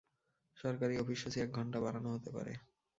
সরকারি 0.57 0.95
অফিসসূচি 0.97 1.37
এক 1.41 1.49
ঘণ্টা 1.51 1.77
বাড়ানো 1.79 2.09
হতে 2.11 2.29
পারে। 2.35 2.53